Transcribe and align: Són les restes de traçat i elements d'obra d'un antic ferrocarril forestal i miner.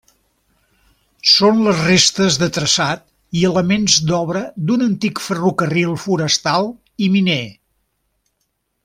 Són 1.31 1.59
les 1.65 1.81
restes 1.89 2.37
de 2.43 2.47
traçat 2.55 3.03
i 3.41 3.45
elements 3.51 3.99
d'obra 4.13 4.41
d'un 4.71 4.87
antic 4.89 5.23
ferrocarril 5.29 5.95
forestal 6.07 6.71
i 7.09 7.15
miner. 7.19 7.41